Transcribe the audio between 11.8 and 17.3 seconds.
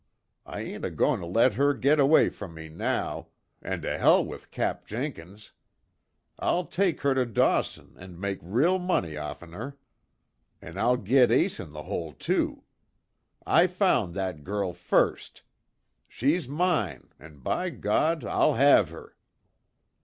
Hole too. I found that girl first! She's mine